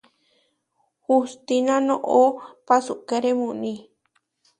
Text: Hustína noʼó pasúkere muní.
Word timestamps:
Hustína 1.05 1.75
noʼó 1.87 2.21
pasúkere 2.67 3.31
muní. 3.39 3.73